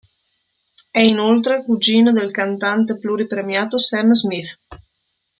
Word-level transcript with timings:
È 0.89 0.97
inoltre 0.99 1.63
cugino 1.63 2.11
del 2.11 2.31
cantante 2.31 2.97
pluripremiato 2.97 3.77
Sam 3.77 4.13
Smith. 4.13 4.59